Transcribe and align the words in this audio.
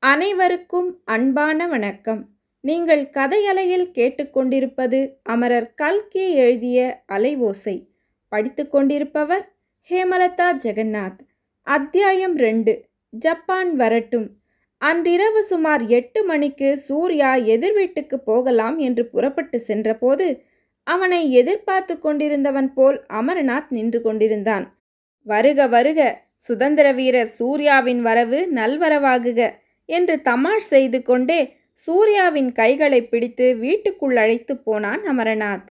அனைவருக்கும் 0.00 1.00
அன்பான 1.04 1.66
வணக்கம். 1.66 2.28
நீங்கள் 2.60 3.08
கதையலையில் 3.10 3.90
கேட்டுக்கொண்டிருப்பது 3.94 5.12
அமரர் 5.22 5.74
கல்கி 5.74 6.32
எழுதிய 6.32 7.02
அலைவோசை. 7.12 7.86
படித்துக் 8.28 8.70
கொண்டிருப்பவர் 8.70 9.52
ஹேமலதா 9.90 10.52
ஜெகநாத். 10.64 11.18
அத்தியாயம் 11.62 12.36
ரெண்டு 12.36 12.84
ஜப்பான் 13.10 13.76
வரட்டும். 13.76 14.30
அன்றிரவு 14.78 15.42
சுமார் 15.42 15.86
எட்டு 15.86 16.24
மணிக்கு 16.24 16.76
சூர்யா 16.76 17.34
எதிர் 17.34 17.72
வீட்டுக்கு 17.72 18.20
போகலாம் 18.20 18.78
என்று 18.78 19.06
புறப்பட்டு 19.06 19.60
சென்றபோது 19.60 20.42
அவனை 20.82 21.32
எதிர்பார்த்து 21.32 21.98
கொண்டிருந்தவன் 21.98 22.72
போல் 22.72 23.04
அமரநாத் 23.08 23.70
நின்று 23.70 24.02
கொண்டிருந்தான். 24.02 24.78
வருக 25.22 25.66
வருக 25.66 26.22
சுதந்திர 26.36 26.92
வீரர் 26.92 27.26
சூர்யாவின் 27.26 28.02
வரவு 28.02 28.48
நல்வரவாகுக. 28.54 29.50
என்று 29.88 30.14
தமாஷ் 30.22 30.68
செய்து 30.74 31.02
கொண்டே 31.02 31.40
சூர்யாவின் 31.78 32.52
கைகளை 32.52 33.00
பிடித்து 33.06 33.56
வீட்டுக்குள் 33.56 34.16
அழைத்து 34.16 34.54
போனான் 34.56 35.02
அமரநாத். 35.02 35.66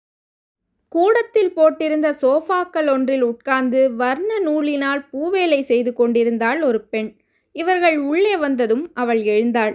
கூடத்தில் 0.88 1.54
போட்டிருந்த 1.55 2.08
சோஃபாக்கள் 2.21 2.90
ஒன்றில் 2.90 3.21
உட்கார்ந்து 3.21 3.80
வர்ண 3.95 4.31
நூலினால் 4.40 5.02
பூவேலை 5.12 5.59
செய்து 5.62 5.94
கொண்டிருந்தாள் 5.94 6.62
ஒரு 6.62 6.81
பெண். 6.84 7.09
இவர்கள் 7.55 7.98
உள்ளே 7.98 8.35
வந்ததும் 8.38 8.85
அவள் 8.94 9.21
எழுந்தாள். 9.23 9.73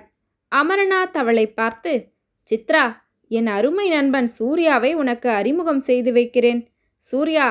அமரநாத் 0.52 1.16
அவளை 1.22 1.46
பார்த்து 1.50 1.92
சித்ரா 2.48 2.84
என் 3.30 3.46
அருமை 3.46 3.86
நண்பன் 3.88 4.28
சூர்யாவை 4.28 4.94
உனக்கு 4.94 5.28
அறிமுகம் 5.30 5.80
செய்து 5.80 6.12
வைக்கிறேன். 6.12 6.60
சூர்யா 7.02 7.48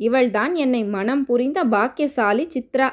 இவள்தான் 0.00 0.52
என்னை 0.54 0.82
மனம் 0.84 1.24
புரிந்த 1.24 1.60
பாக்கியசாலி 1.64 2.44
சித்ரா. 2.54 2.88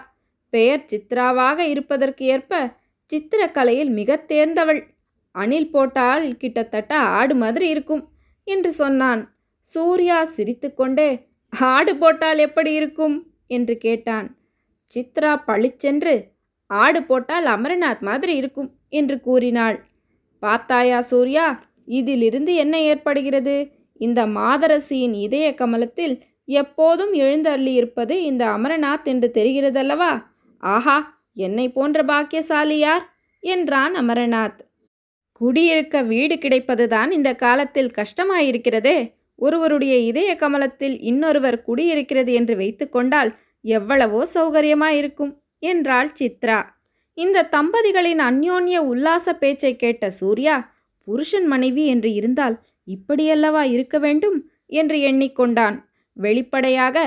பெயர் 0.53 0.85
சித்ராவாக 0.91 1.59
இருப்பதற்கு 1.73 2.25
ஏற்ப 2.25 2.53
சித்திரக்கலையில் 3.11 3.89
மிக 3.89 4.23
தேர்ந்தவள். 4.27 4.81
அணில் 5.31 5.71
போட்டால் 5.71 6.37
கிட்டத்தட்ட 6.37 6.97
ஆடு 6.97 7.35
மாதிரி 7.35 7.69
இருக்கும் 7.69 8.09
என்று 8.43 8.71
சொன்னான். 8.71 9.35
சூர்யா 9.59 10.23
சிரித்துக்கொண்டே 10.23 11.29
ஆடு 11.59 11.97
போட்டால் 11.97 12.37
எப்படி 12.37 12.73
இருக்கும்? 12.73 13.33
என்று 13.47 13.77
கேட்டான். 13.77 14.37
சித்ரா 14.95 15.43
பளிச்சென்று 15.45 16.33
ஆடு 16.65 17.03
போட்டால் 17.03 17.45
அமரநாத் 17.45 17.99
மாதிரி 17.99 18.35
இருக்கும் 18.35 18.75
என்று 18.89 19.19
கூறினாள். 19.19 19.85
பார்த்தாயா 20.39 21.01
சூர்யா 21.01 21.63
இதிலிருந்து 21.85 22.55
என்ன 22.55 22.81
ஏற்படுகிறது? 22.81 23.71
இந்த 23.93 24.25
மாதரசியின் 24.25 25.13
இதய 25.13 25.53
கமலத்தில் 25.53 26.23
எப்போதும் 26.45 27.13
எழுந்தருளியிருப்பது 27.13 28.09
இந்த 28.09 28.45
அமரநாத் 28.45 29.03
என்று 29.03 29.31
தெரிகிறதல்லவா? 29.33 30.23
ஆஹா 30.57 31.19
என்னை 31.33 31.71
போன்ற 31.71 32.03
பாக்கியசாலி 32.03 32.77
யார் 32.77 33.10
என்றான் 33.43 33.93
அமரநாத். 33.95 34.59
குடியிருக்க 35.41 36.01
வீடு 36.03 36.35
கிடைப்பதுதான் 36.35 37.11
இந்த 37.11 37.35
காலத்தில் 37.35 37.91
கஷ்டமாயிருக்கிறதே. 37.91 38.97
ஒருவருடைய 39.39 39.97
இதய 39.97 40.35
கமலத்தில் 40.35 40.99
இன்னொருவர் 41.01 41.61
குடியிருக்கிறது 41.61 42.33
என்று 42.33 42.55
வைத்துக்கொண்டால் 42.55 43.31
எவ்வளவோ 43.65 44.21
சௌகரியமாயிருக்கும் 44.33 45.31
என்றாள் 45.63 46.11
சித்ரா. 46.19 46.59
இந்த 47.17 47.47
தம்பதிகளின் 47.51 48.21
அந்யோன்ய 48.29 48.77
உல்லாச 48.77 49.33
பேச்சை 49.33 49.75
கேட்ட 49.75 50.09
சூர்யா 50.09 50.55
புருஷன் 51.07 51.47
மனைவி 51.47 51.85
என்று 51.85 52.13
இருந்தால் 52.13 52.55
இப்படியல்லவா 52.87 53.63
இருக்க 53.71 53.99
வேண்டும் 53.99 54.37
என்று 54.65 54.97
எண்ணிக்கொண்டான். 54.99 55.77
வெளிப்படையாக 56.17 56.97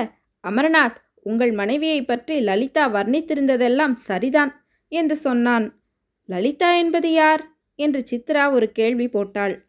அமரநாத் 0.43 0.99
உங்கள் 1.21 1.51
மனைவியை 1.51 2.01
பற்றி 2.05 2.39
லலிதா 2.39 2.83
வர்ணித்திருந்ததெல்லாம் 2.93 3.95
சரிதான் 4.01 4.51
என்று 4.91 5.15
சொன்னான். 5.15 5.65
லலிதா 6.25 6.75
என்பது 6.75 7.11
யார்? 7.11 7.43
என்று 7.75 8.03
சித்ரா 8.11 8.51
ஒரு 8.51 8.71
கேள்வி 8.71 9.07
போட்டாள். 9.07 9.65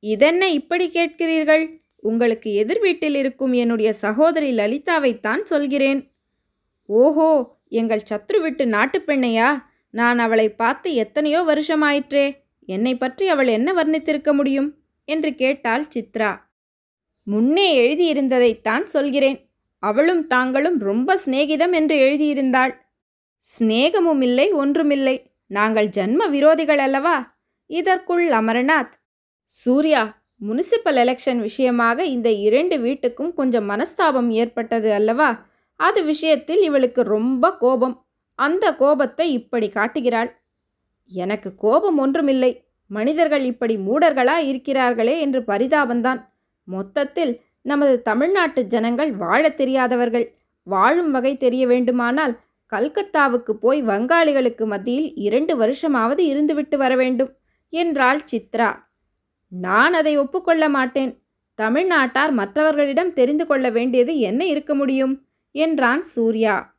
இதென்ன 0.00 0.50
இப்படி 0.50 0.86
கேட்கிறீர்கள்? 0.88 1.64
உங்களுக்கு 1.96 2.54
எதிர் 2.54 2.80
வீட்டில் 2.80 3.14
இருக்கும் 3.14 3.52
என்னுடைய 3.52 3.92
சகோதரி 3.92 4.50
லலிதாவைத்தான் 4.56 5.42
சொல்கிறேன். 5.42 6.12
ஓஹோ 6.86 7.58
எங்கள் 7.68 8.02
சத்ரு 8.10 8.40
விட்டு 8.40 8.64
நாட்டுப்பெண்ணையா 8.64 9.62
நான் 9.90 10.18
அவளை 10.18 10.48
பார்த்து 10.50 10.94
எத்தனையோ 10.94 11.40
வருஷமாயிற்றே. 11.42 12.36
என்னை 12.66 12.94
பற்றி 12.96 13.28
அவள் 13.28 13.46
என்ன 13.46 13.72
வர்ணித்திருக்க 13.72 14.34
முடியும்? 14.34 14.68
என்று 15.04 15.34
கேட்டாள் 15.34 15.84
சித்ரா. 15.94 16.30
முன்னே 17.22 17.68
எழுதியிருந்ததைத்தான் 17.80 18.84
சொல்கிறேன். 18.84 19.38
அவளும் 19.78 20.26
தாங்களும் 20.26 20.78
ரொம்ப 20.78 21.18
சிநேகிதம் 21.26 21.72
என்று 21.72 21.96
எழுதியிருந்தாள். 21.96 22.72
சிநேகமும் 23.38 24.20
இல்லை 24.20 24.52
ஒன்றுமில்லை. 24.52 25.16
நாங்கள் 25.46 25.88
ஜன்ம 25.88 26.30
விரோதிகள் 26.30 26.76
அல்லவா? 26.76 27.36
இதற்குள் 27.66 28.28
அமரநாத் 28.28 28.92
சூர்யா 29.44 30.22
முனிசிபல் 30.48 30.94
எலெக்ஷன் 30.94 31.38
விஷயமாக 31.38 32.04
இந்த 32.04 32.30
இரண்டு 32.30 32.76
வீட்டுக்கும் 32.76 33.32
கொஞ்சம் 33.32 33.70
மனஸ்தாபம் 33.70 34.28
ஏற்பட்டது 34.28 34.92
அல்லவா? 34.92 35.46
அது 35.76 36.04
விஷயத்தில் 36.04 36.62
இவளுக்கு 36.62 37.02
ரொம்ப 37.02 37.56
கோபம். 37.56 38.04
அந்த 38.34 38.74
கோபத்தை 38.74 39.32
இப்படி 39.32 39.68
காட்டுகிறாள். 39.68 40.40
எனக்கு 41.06 41.54
கோபம் 41.54 41.98
ஒன்றுமில்லை. 41.98 42.64
மனிதர்கள் 42.86 43.42
இப்படி 43.42 43.76
மூடர்களா 43.76 44.38
இருக்கிறார்களே 44.38 45.18
என்று 45.18 45.40
பரிதாபந்தான் 45.40 46.24
மொத்தத்தில் 46.64 47.40
நமது 47.62 48.02
தமிழ்நாட்டு 48.02 48.66
ஜனங்கள் 48.66 49.12
வாழத் 49.12 49.56
தெரியாதவர்கள். 49.56 50.34
வாழும் 50.62 51.10
வகை 51.10 51.36
தெரிய 51.36 51.66
வேண்டுமானால் 51.66 52.40
கல்கத்தாவுக்கு 52.72 53.50
போய் 53.50 53.82
வங்காளிகளுக்கு 53.82 54.64
மத்தியில் 54.66 55.14
இரண்டு 55.14 55.58
வருஷமாவது 55.58 56.22
இருந்துவிட்டு 56.32 56.76
வர 56.76 56.96
வேண்டும் 56.96 57.36
என்றாள் 57.68 58.24
சித்ரா. 58.32 58.76
நான் 59.48 59.92
அதை 59.92 60.18
ஒப்புக்கொள்ள 60.18 60.68
மாட்டேன். 60.68 61.22
தமிழ்நாட்டார் 61.58 62.30
மற்றவர்களிடம் 62.30 63.12
தெரிந்து 63.12 63.46
கொள்ள 63.46 63.70
வேண்டியது 63.70 64.18
என்ன 64.18 64.44
இருக்க 64.46 64.74
முடியும்? 64.74 65.26
என்றான் 65.50 66.02
சூர்யா. 66.04 66.78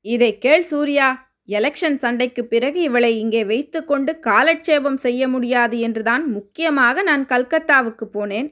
இதை 0.00 0.38
கேள் 0.38 0.62
சூர்யா 0.62 1.28
எலெக்ஷன் 1.48 1.96
சண்டைக்கு 1.96 2.44
பிறகு 2.44 2.80
இவளை 2.80 3.18
இங்கே 3.18 3.44
வைத்துக்கொண்டு 3.44 4.18
காலட்சேபம் 4.18 4.96
செய்ய 4.96 5.28
முடியாது 5.28 5.78
என்றுதான் 5.78 6.26
முக்கியமாக 6.26 7.02
நான் 7.02 7.26
கல்கத்தாவுக்கு 7.26 8.06
போனேன். 8.14 8.48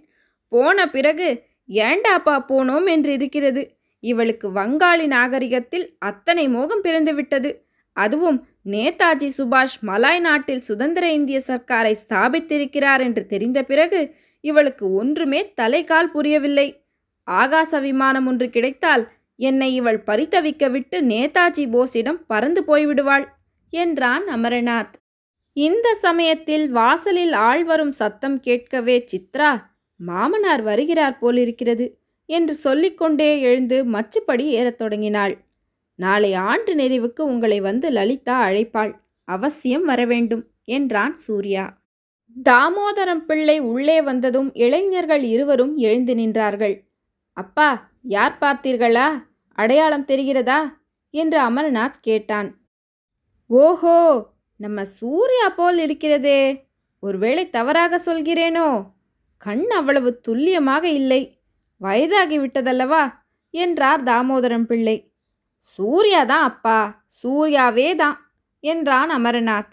போன 0.49 0.87
பிறகு 0.91 1.29
ஏண்டாப்பா 1.69 2.37
போனோம் 2.49 2.87
என்று 2.87 3.13
இருக்கிறது? 3.13 3.78
இவளுக்கு 4.01 4.49
வங்காளி 4.51 5.07
நாகரிகத்தில் 5.07 5.97
அத்தனை 5.99 6.49
மோகம் 6.49 6.83
பிறந்துவிட்டது. 6.83 7.51
அதுவும் 7.93 8.47
நேதாஜி 8.65 9.29
சுபாஷ் 9.39 9.79
மலாய் 9.87 10.21
நாட்டில் 10.21 10.61
சுதந்திர 10.61 11.13
இந்திய 11.13 11.41
சர்க்காரை 11.47 11.95
ஸ்தாபித்திருக்கிறார் 12.09 13.01
என்று 13.01 13.27
தெரிந்த 13.27 13.63
பிறகு 13.63 14.15
இவளுக்கு 14.41 14.93
ஒன்றுமே 14.93 15.53
தலைகால் 15.61 16.13
புரியவில்லை. 16.13 16.83
ஆகாச 17.27 17.81
விமானம் 17.81 18.27
ஒன்று 18.27 18.51
கிடைத்தால் 18.51 19.05
என்னை 19.37 19.75
இவள் 19.75 20.03
பரித்தவிக்க 20.07 20.71
விட்டு 20.71 21.01
நேதாஜி 21.03 21.65
போஸிடம் 21.73 22.21
பறந்து 22.27 22.61
போய்விடுவாள் 22.67 23.27
என்றான் 23.71 24.25
அமரநாத். 24.29 24.95
இந்த 25.53 25.95
சமயத்தில் 25.95 26.71
வாசலில் 26.71 27.33
ஆள் 27.33 27.65
வரும் 27.65 27.93
சத்தம் 27.93 28.41
கேட்கவே 28.41 29.05
சித்ரா 29.13 29.51
மாமனார் 30.01 30.63
வருகிறார் 30.63 31.19
போலிருக்கிறது. 31.19 31.87
என்று 32.29 32.55
சொல்லிக்கொண்டே 32.55 33.41
எழுந்து 33.41 33.85
மச்சுப்படி 33.85 34.41
ஏறத் 34.41 34.79
தொடங்கினாள். 34.79 35.45
நாளை 35.95 36.35
ஆண்டு 36.35 36.75
நிறைவுக்கு 36.75 37.21
உங்களை 37.21 37.61
வந்து 37.61 37.91
லலிதா 37.91 38.49
அழைப்பாள். 38.49 38.93
அவசியம் 39.25 39.85
வரவேண்டும் 39.85 40.47
என்றான் 40.65 41.17
சூர்யா. 41.17 41.83
தாமோதரம் 42.45 43.25
பிள்ளை 43.27 43.59
உள்ளே 43.59 44.03
வந்ததும் 44.03 44.55
இளைஞர்கள் 44.55 45.23
இருவரும் 45.23 45.77
எழுந்து 45.77 46.15
நின்றார்கள். 46.15 46.85
அப்பா 47.33 47.91
யார் 48.03 48.37
பார்த்தீர்களா? 48.41 49.25
அடையாளம் 49.55 50.07
தெரிகிறதா? 50.07 50.59
என்று 51.11 51.41
அமர்நாத் 51.41 52.01
கேட்டான். 52.01 52.57
ஓஹோ 53.47 54.27
நம்ம 54.57 54.85
சூர்யா 54.85 55.49
போல் 55.49 55.79
இருக்கிறதே. 55.79 56.67
ஒருவேளை 57.01 57.51
தவறாக 57.51 58.01
சொல்கிறேனோ? 58.07 58.85
கண் 59.39 59.71
அவ்வளவு 59.71 60.21
துல்லியமாக 60.21 60.89
இல்லை. 60.89 61.38
வயதாகிவிட்டதல்லவா 61.83 63.15
என்றார் 63.51 64.03
தாமோதரம் 64.03 64.65
பிள்ளை. 64.65 64.97
சூர்யா 65.57 66.25
தான் 66.25 66.43
அப்பா. 66.43 66.79
சூர்யாவே 67.23 67.95
தான் 67.95 68.17
என்றான் 68.61 69.11
அமரநாத். 69.11 69.73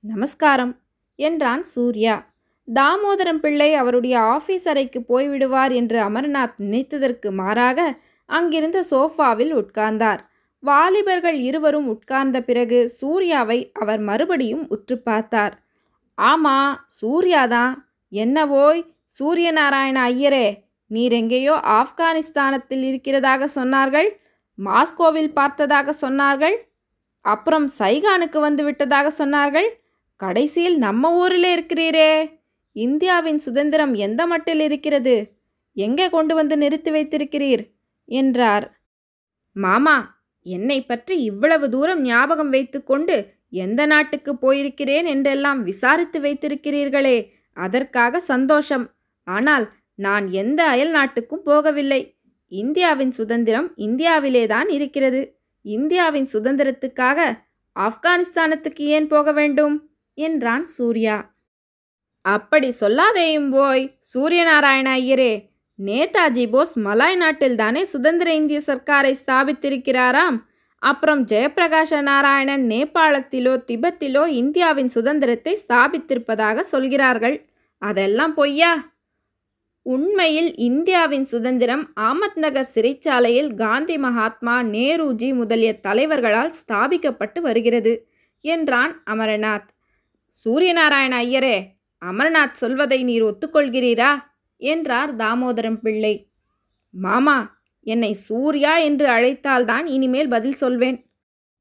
நமஸ்காரம் 0.00 0.80
என்றான் 1.16 1.64
சூர்யா. 1.64 2.34
தாமோதரம் 2.68 3.38
பிள்ளை 3.38 3.74
அவருடைய 3.74 4.18
ஆஃபீஸ் 4.18 4.68
அறைக்கு 4.68 5.00
போய்விடுவார் 5.08 5.72
என்று 5.74 5.98
அமர்நாத் 6.02 6.58
நினைத்ததற்கு 6.58 7.30
மாறாக 7.32 7.98
அங்கிருந்த 8.26 8.84
சோஃபாவில் 8.90 9.52
உட்கார்ந்தார். 9.54 10.18
வாலிபர்கள் 10.58 11.38
இருவரும் 11.40 11.88
உட்கார்ந்த 11.88 12.40
பிறகு 12.42 12.88
சூர்யாவை 12.88 13.58
அவர் 13.72 14.00
மறுபடியும் 14.00 14.68
உற்று 14.68 14.98
பார்த்தார். 14.98 15.54
ஆமா 16.18 16.58
சூர்யாதான் 17.00 17.74
என்னவோய் 18.12 18.82
சூரியநாராயண 19.18 19.98
ஐயரே 20.10 20.46
நீர் 20.92 21.12
எங்கேயோ 21.12 21.52
ஆப்கானிஸ்தானத்தில் 21.52 22.84
இருக்கிறதாக 22.90 23.48
சொன்னார்கள் 23.54 24.08
மாஸ்கோவில் 24.58 25.32
பார்த்ததாக 25.32 25.94
சொன்னார்கள் 26.00 26.56
அப்புறம் 27.20 27.70
சைகானுக்கு 27.78 28.40
வந்து 28.40 28.64
விட்டதாக 28.64 29.24
சொன்னார்கள் 29.24 29.68
கடைசியில் 30.16 30.78
நம்ம 30.78 31.12
ஊரில் 31.12 31.44
இருக்கிறீரே 31.44 32.40
இந்தியாவின் 32.72 33.38
சுதந்திரம் 33.38 33.94
எந்த 33.94 34.26
மட்டில் 34.26 34.60
இருக்கிறது 34.60 35.40
எங்கே 35.74 36.10
கொண்டு 36.10 36.34
வந்து 36.34 36.56
நிறுத்தி 36.56 36.90
வைத்திருக்கிறீர் 36.90 37.70
என்றார். 38.04 38.80
மாமா 39.52 40.20
என்னை 40.42 40.84
பற்றி 40.84 41.22
இவ்வளவு 41.22 41.68
தூரம் 41.68 42.02
ஞாபகம் 42.02 42.50
வைத்துக்கொண்டு 42.50 43.34
எந்த 43.50 43.86
நாட்டுக்கு 43.86 44.32
போயிருக்கிறேன் 44.34 45.04
என்றெல்லாம் 45.04 45.62
விசாரித்து 45.62 46.20
வைத்திருக்கிறீர்களே 46.20 47.28
அதற்காக 47.52 48.20
சந்தோஷம் 48.20 48.90
ஆனால் 49.24 49.72
நான் 49.94 50.30
எந்த 50.30 50.64
அயல் 50.64 50.90
நாட்டுக்கும் 50.90 51.46
போகவில்லை. 51.46 52.14
இந்தியாவின் 52.48 53.10
சுதந்திரம் 53.10 53.72
இந்தியாவிலேதான் 53.76 54.70
இருக்கிறது. 54.70 55.38
இந்தியாவின் 55.62 56.28
சுதந்திரத்துக்காக 56.32 57.38
ஆப்கானிஸ்தானத்துக்கு 57.80 58.76
ஏன் 58.76 59.06
போக 59.06 59.32
வேண்டும்? 59.32 59.90
என்றான் 60.14 60.64
சூர்யா. 60.64 61.34
அப்படி 62.22 62.74
சொல்லாதேயும் 62.80 63.50
போய் 63.50 63.98
சூரியநாராயண 64.14 64.98
ஐயரே 64.98 65.50
நேதாஜி 65.84 66.50
போஸ் 66.50 66.78
மலாய் 66.78 67.16
நாட்டில் 67.16 67.56
தானே 67.56 67.84
சுதந்திர 67.84 68.34
இந்திய 68.34 68.60
சர்க்காரை 68.66 69.14
ஸ்தாபித்திருக்கிறாராம்? 69.26 70.42
அப்புறம் 70.78 71.24
ஜெயப்பிரகாஷ 71.24 72.00
நாராயணன் 72.00 72.68
நேபாளத்திலோ 72.68 73.62
திபெத்திலோ 73.66 74.26
இந்தியாவின் 74.26 74.88
சுதந்திரத்தை 74.88 75.58
ஸ்தாபித்திருப்பதாக 75.68 76.60
சொல்கிறார்கள். 76.60 77.48
அதெல்லாம் 77.78 78.34
பொய்யா? 78.34 78.91
உண்மையில் 79.82 80.56
இந்தியாவின் 80.56 81.24
சுதந்திரம் 81.24 81.92
ஆமத் 82.00 82.36
நகர் 82.36 82.70
சிறைச்சாலையில் 82.74 83.54
காந்தி 83.54 83.98
மகாத்மா 83.98 84.62
நேருஜி 84.62 85.34
முதலிய 85.34 85.80
தலைவர்களால் 85.80 86.52
ஸ்தாபிக்கப்பட்டு 86.52 87.40
வருகிறது 87.40 88.08
என்றான் 88.40 89.02
அமரநாத். 89.10 89.68
சூரியநாராயண 90.44 91.14
ஐயரே 91.24 91.56
அமர்நாத் 92.04 92.52
சொல்வதை 92.52 93.04
நீர் 93.04 93.24
ஒத்துக்கொள்கிறீரா? 93.24 94.12
என்றார் 94.56 95.16
தாமோதரம் 95.16 95.80
பிள்ளை. 95.80 96.14
மாமா 96.90 97.60
என்னை 97.80 98.12
சூர்யா 98.12 98.76
என்று 98.76 99.06
அழைத்தால்தான் 99.06 99.84
இனிமேல் 99.86 100.28
பதில் 100.28 100.54
சொல்வேன். 100.54 100.98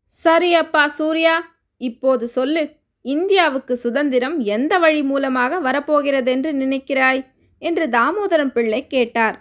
சரி 0.06 0.54
அப்பா 0.54 0.88
சூர்யா 0.88 1.56
இப்போது 1.78 2.28
சொல்லு 2.28 2.70
இந்தியாவுக்கு 3.02 3.76
சுதந்திரம் 3.76 4.40
எந்த 4.40 4.78
வழி 4.78 5.04
மூலமாக 5.04 5.60
வரப்போகிறதென்று 5.60 6.52
நினைக்கிறாய்? 6.52 7.22
என்று 7.62 7.86
தாமோதரம் 7.98 8.54
பிள்ளை 8.56 8.82
கேட்டார். 8.88 9.38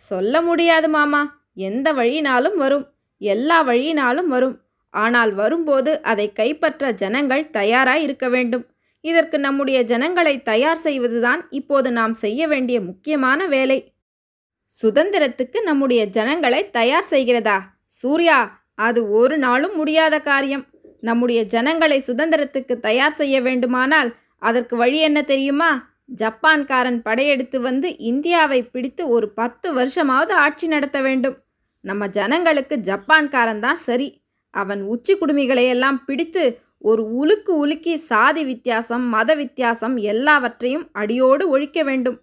சொல்ல 0.00 0.42
முடியாது 0.42 0.88
மாமா 0.88 1.22
எந்த 1.68 1.88
வழியினாலும் 1.92 2.56
வரும் 2.56 2.86
எல்லா 3.20 3.58
வழியினாலும் 3.62 4.26
வரும். 4.26 4.56
ஆனால் 4.94 5.32
வரும்போது 5.32 5.92
அதை 6.02 6.26
கைப்பற்ற 6.32 6.90
ஜனங்கள் 6.92 7.50
தயாராய் 7.50 8.02
இருக்க 8.02 8.26
வேண்டும். 8.28 8.64
இதற்கு 9.04 9.36
நம்முடைய 9.38 9.78
ஜனங்களை 9.82 10.34
தயார் 10.42 10.80
செய்வதுதான் 10.84 11.42
இப்போது 11.50 11.88
நாம் 11.92 12.14
செய்ய 12.14 12.40
வேண்டிய 12.46 12.78
முக்கியமான 12.80 13.46
வேலை. 13.46 13.78
சுதந்திரத்துக்கு 14.82 15.58
நம்முடைய 15.62 16.02
ஜனங்களை 16.16 16.62
தயார் 16.70 17.10
செய்கிறதா? 17.10 17.58
சூர்யா 18.00 18.38
அது 18.86 19.00
ஒரு 19.10 19.36
நாளும் 19.38 19.76
முடியாத 19.76 20.16
காரியம். 20.20 20.64
நம்முடைய 21.00 21.40
ஜனங்களை 21.54 21.98
சுதந்திரத்துக்கு 22.06 22.74
தயார் 22.80 23.18
செய்ய 23.20 23.36
வேண்டுமானால் 23.40 24.10
அதற்கு 24.38 24.74
வழி 24.76 24.98
என்ன 25.00 25.20
தெரியுமா? 25.22 25.70
ஜப்பான்காரன் 26.08 27.02
படையெடுத்து 27.02 27.60
வந்து 27.60 27.98
இந்தியாவை 27.98 28.62
பிடித்து 28.62 29.08
ஒரு 29.08 29.28
பத்து 29.28 29.74
வருஷமாவது 29.74 30.30
ஆட்சி 30.30 30.66
நடத்த 30.66 31.00
வேண்டும். 31.00 31.36
நம்ம 31.80 32.08
ஜனங்களுக்கு 32.08 32.76
ஜப்பான்காரன் 32.76 33.58
தான் 33.58 33.76
சரி. 33.76 34.22
அவன் 34.50 34.82
உச்சி 34.82 35.14
குடுமிகளையெல்லாம் 35.14 35.98
பிடித்து 36.06 36.62
ஒரு 36.78 37.02
உலுக்கு 37.12 37.52
உலுக்கி 37.56 37.96
சாதி 37.96 38.44
வித்தியாசம் 38.44 39.04
மத 39.08 39.34
வித்தியாசம் 39.34 39.96
எல்லாவற்றையும் 39.96 40.88
அடியோடு 40.92 41.48
ஒழிக்க 41.48 41.82
வேண்டும். 41.82 42.18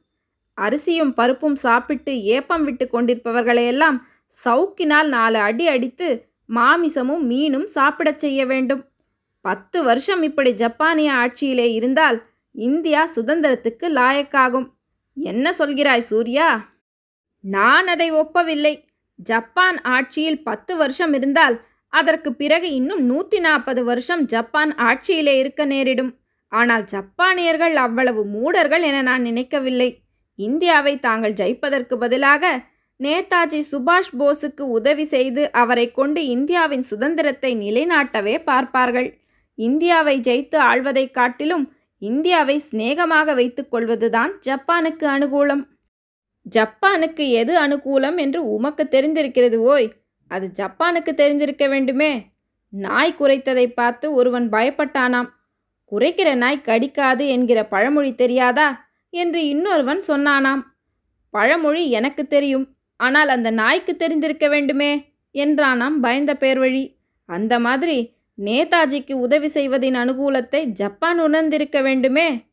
அரிசியும் 0.53 1.13
பருப்பும் 1.13 1.55
சாப்பிட்டு 1.55 2.23
ஏப்பம் 2.23 2.63
விட்டு 2.63 2.85
கொண்டிருப்பவர்களையெல்லாம் 2.93 3.97
சவுக்கினால் 4.45 5.07
நாலு 5.07 5.37
அடி 5.37 5.67
அடித்து 5.67 6.07
மாமிசமும் 6.53 7.23
மீனும் 7.29 7.63
சாப்பிடச் 7.63 8.19
செய்ய 8.19 8.45
வேண்டும். 8.45 8.83
பத்து 9.41 9.83
வருஷம் 9.83 10.21
இப்படி 10.21 10.53
ஜப்பானிய 10.53 11.13
ஆட்சியிலே 11.13 11.67
இருந்தால் 11.73 12.17
இந்தியா 12.55 13.09
சுதந்திரத்துக்கு 13.15 13.87
லாயக்காகும். 13.87 14.69
என்ன 15.15 15.51
சொல்கிறாய் 15.59 15.97
சூர்யா? 15.97 16.73
நான் 17.41 17.87
அதை 17.87 18.13
ஒப்பவில்லை. 18.13 18.83
ஜப்பான் 19.15 19.81
ஆட்சியில் 19.81 20.43
பத்து 20.43 20.77
வருஷம் 20.77 21.13
இருந்தால் 21.13 21.65
அதற்கு 21.87 22.35
பிறகு 22.35 22.71
இன்னும் 22.71 23.03
நூற்றி 23.03 23.39
நாற்பது 23.39 23.83
வருஷம் 23.83 24.25
ஜப்பான் 24.25 24.75
ஆட்சியிலே 24.75 25.39
இருக்க 25.39 25.65
நேரிடும். 25.65 26.17
ஆனால் 26.47 26.83
ஜப்பானியர்கள் 26.83 27.75
அவ்வளவு 27.75 28.25
மூடர்கள் 28.25 28.81
என 28.81 29.01
நான் 29.01 29.21
நினைக்கவில்லை. 29.21 29.99
இந்தியாவை 30.35 30.99
தாங்கள் 30.99 31.33
ஜெயிப்பதற்கு 31.33 31.95
பதிலாக 31.95 32.63
நேதாஜி 32.99 33.61
சுபாஷ் 33.71 34.19
போஸுக்கு 34.19 34.61
உதவி 34.61 35.03
செய்து 35.03 35.51
அவரை 35.51 35.91
கொண்டு 35.91 36.25
இந்தியாவின் 36.25 36.81
சுதந்திரத்தை 36.81 37.55
நிலைநாட்டவே 37.55 38.43
பார்ப்பார்கள். 38.43 39.19
இந்தியாவை 39.55 40.19
ஜெயித்து 40.19 40.55
ஆள்வதைக் 40.55 41.11
காட்டிலும் 41.11 41.74
இந்தியாவை 41.97 42.57
சிநேகமாக 42.57 43.33
வைத்துக் 43.33 43.71
கொள்வதுதான் 43.71 44.31
ஜப்பானுக்கு 44.45 45.07
அனுகூலம். 45.07 45.67
ஜப்பானுக்கு 46.55 47.29
எது 47.29 47.59
அனுகூலம் 47.59 48.17
என்று 48.17 48.53
உமக்கு 48.53 48.87
தெரிந்திருக்கிறது 48.91 49.55
ஓய். 49.55 49.91
அது 50.27 50.51
ஜப்பானுக்கு 50.53 51.13
தெரிந்திருக்க 51.13 51.67
வேண்டுமே. 51.67 52.31
நாய் 52.69 53.15
குறைத்ததை 53.19 53.73
பார்த்து 53.73 54.13
ஒருவன் 54.13 54.49
பயப்பட்டானாம். 54.49 55.29
குறைக்கிற 55.91 56.35
நாய் 56.35 56.61
கடிக்காது 56.65 57.27
என்கிற 57.27 57.65
பழமொழி 57.65 58.15
தெரியாதா? 58.15 58.89
என்று 59.09 59.47
இன்னொருவன் 59.47 60.03
சொன்னானாம். 60.07 60.61
பழமொழி 61.29 61.91
எனக்கு 61.91 62.27
தெரியும். 62.27 62.75
ஆனால் 62.97 63.27
அந்த 63.27 63.51
நாய்க்கு 63.51 63.95
தெரிந்திருக்க 63.95 64.47
வேண்டுமே? 64.47 65.13
என்றானாம் 65.33 65.93
பயந்த 66.01 66.33
பேர்வழி. 66.33 66.95
அந்த 67.25 67.59
மாதிரி 67.59 68.14
நேதாஜிக்கு 68.43 69.13
உதவி 69.13 69.47
செய்வதின் 69.47 69.95
அனுகூலத்தை 69.95 70.65
ஜப்பான் 70.65 71.19
உணர்ந்திருக்க 71.19 71.81
வேண்டுமே? 71.81 72.45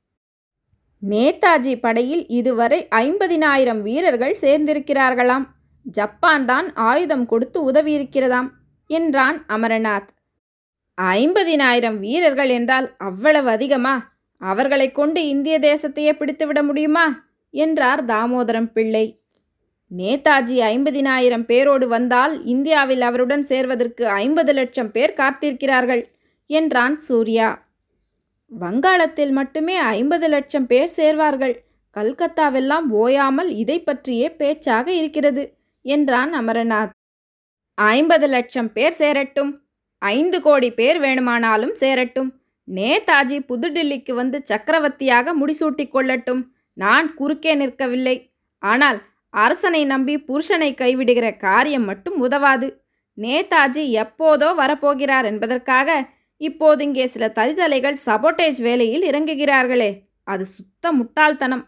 நேதாஜி 1.09 1.81
படையில் 1.81 2.27
இதுவரை 2.27 2.87
ஐம்பதினாயிரம் 2.91 3.81
வீரர்கள் 3.81 4.37
சேர்ந்திருக்கிறார்களாம். 4.41 5.47
ஜப்பான் 5.83 6.45
தான் 6.45 6.75
ஆயுதம் 6.75 7.27
கொடுத்து 7.27 7.71
உதவியிருக்கிறதாம் 7.71 8.49
என்றான் 8.87 9.45
அமரநாத். 9.49 10.09
ஐம்பதினாயிரம் 11.01 11.99
வீரர்கள் 11.99 12.49
என்றால் 12.49 12.97
அவ்வளவு 12.97 13.49
அதிகமா? 13.49 14.15
அவர்களை 14.39 14.93
கொண்டு 14.93 15.29
இந்திய 15.29 15.59
தேசத்தையே 15.59 16.13
பிடித்துவிட 16.13 16.63
முடியுமா? 16.63 17.31
என்றார் 17.51 18.05
தாமோதரம் 18.05 18.73
பிள்ளை. 18.73 19.22
நேதாஜி 19.97 20.57
ஐம்பதினாயிரம் 20.73 21.45
பேரோடு 21.45 21.89
வந்தால் 21.89 22.45
இந்தியாவில் 22.45 23.01
அவருடன் 23.01 23.43
சேர்வதற்கு 23.43 24.09
ஐம்பது 24.09 24.53
லட்சம் 24.53 24.91
பேர் 24.91 25.15
காத்திருக்கிறார்கள் 25.17 26.03
என்றான் 26.47 26.99
சூர்யா. 26.99 27.49
வங்காளத்தில் 28.47 29.31
மட்டுமே 29.31 29.77
ஐம்பது 29.77 30.29
லட்சம் 30.29 30.67
பேர் 30.67 30.91
சேர்வார்கள். 30.97 31.55
கல்கத்தாவெல்லாம் 31.97 32.87
ஓயாமல் 32.91 33.51
இதை 33.57 33.81
பற்றியே 33.81 34.31
பேச்சாக 34.31 34.93
இருக்கிறது 34.93 35.55
என்றான் 35.83 36.33
அமரநாத். 36.35 36.91
ஐம்பது 37.75 38.27
லட்சம் 38.27 38.73
பேர் 38.73 38.93
சேரட்டும் 38.93 39.53
ஐந்து 39.99 40.43
கோடி 40.43 40.71
பேர் 40.73 40.99
வேணுமானாலும் 41.01 41.75
சேரட்டும். 41.75 42.31
நேதாஜி 42.69 43.39
புதுடில்லிக்கு 43.49 44.13
வந்து 44.13 44.41
சக்கரவர்த்தியாக 44.43 45.35
முடிசூட்டி 45.41 45.87
கொள்ளட்டும். 45.87 46.43
நான் 46.73 47.15
குறுக்கே 47.15 47.55
நிற்கவில்லை. 47.55 48.17
ஆனால் 48.59 48.99
அரசனை 49.35 49.85
நம்பி 49.85 50.15
புருஷனை 50.29 50.71
கைவிடுகிற 50.81 51.37
காரியம் 51.37 51.85
மட்டும் 51.85 52.19
உதவாது. 52.21 52.69
நேதாஜி 53.19 53.85
எப்போதோ 54.03 54.49
வரப்போகிறார் 54.61 55.25
என்பதற்காக 55.25 56.09
இப்போது 56.37 56.85
இங்கே 56.85 57.07
சில 57.07 57.33
தரிதலைகள் 57.35 57.97
சபோட்டேஜ் 58.07 58.61
வேலையில் 58.63 59.05
இறங்குகிறார்களே. 59.11 59.91
அது 60.25 60.45
சுத்த 60.47 60.93
முட்டாள்தனம். 60.93 61.65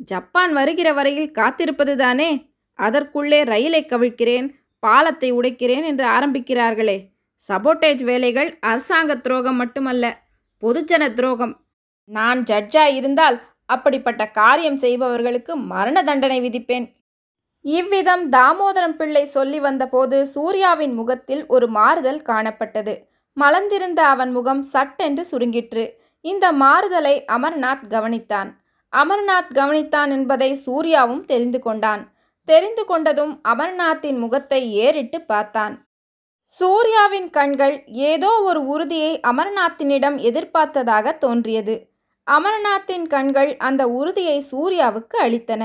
ஜப்பான் 0.00 0.52
வருகிற 0.52 0.92
வரையில் 0.92 1.30
காத்திருப்பதுதானே. 1.30 2.30
அதற்குள்ளே 2.78 3.42
ரயிலை 3.42 3.86
கவிழ்க்கிறேன் 3.88 4.48
பாலத்தை 4.78 5.32
உடைக்கிறேன் 5.32 5.84
என்று 5.84 6.06
ஆரம்பிக்கிறார்களே. 6.06 6.96
சபோட்டேஜ் 7.48 8.02
வேலைகள் 8.04 8.58
அரசாங்க 8.60 9.16
துரோகம் 9.16 9.56
மட்டுமல்ல 9.56 10.04
பொதுஜன 10.62 11.14
துரோகம். 11.14 11.54
நான் 12.10 12.40
ஜட்ஜா 12.42 12.84
இருந்தால் 12.94 13.42
அப்படிப்பட்ட 13.64 14.30
காரியம் 14.30 14.76
செய்பவர்களுக்கு 14.76 15.56
மரண 15.56 16.02
தண்டனை 16.02 16.40
விதிப்பேன். 16.40 16.86
இவ்விதம் 17.66 18.32
தாமோதரம் 18.32 18.96
பிள்ளை 18.96 19.24
சொல்லி 19.24 19.60
வந்தபோது 19.60 20.26
சூர்யாவின் 20.26 20.94
முகத்தில் 20.94 21.46
ஒரு 21.46 21.68
மாறுதல் 21.68 22.22
காணப்பட்டது. 22.22 22.98
மலர்ந்திருந்த 23.32 24.00
அவன் 24.02 24.32
முகம் 24.32 24.62
சட்டென்று 24.62 25.26
சுருங்கிற்று. 25.30 25.84
இந்த 26.20 26.52
மாறுதலை 26.52 27.24
அமர்நாத் 27.32 27.86
கவனித்தான். 27.88 28.50
அமர்நாத் 28.92 29.50
கவனித்தான் 29.54 30.10
என்பதை 30.10 30.54
சூர்யாவும் 30.54 31.24
தெரிந்து 31.24 31.58
கொண்டான். 31.58 32.12
தெரிந்து 32.44 32.84
கொண்டதும் 32.88 33.40
அமர்நாத்தின் 33.48 34.18
முகத்தை 34.18 34.72
ஏறிட்டு 34.72 35.20
பார்த்தான். 35.20 35.74
சூர்யாவின் 36.42 37.30
கண்கள் 37.30 37.84
ஏதோ 37.86 38.30
ஒரு 38.42 38.66
உறுதியை 38.66 39.20
அமர்நாத்தினிடம் 39.20 40.18
எதிர்பார்த்ததாக 40.28 41.18
தோன்றியது. 41.18 41.76
அமர்நாத்தின் 42.26 43.06
கண்கள் 43.06 43.56
அந்த 43.56 43.88
உறுதியை 43.88 44.38
சூர்யாவுக்கு 44.52 45.18
அளித்தன. 45.18 45.64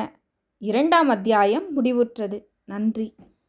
இரண்டாம் 0.61 1.09
அத்தியாயம் 1.09 1.67
முடிவுற்றது. 1.75 2.43
நன்றி. 2.65 3.15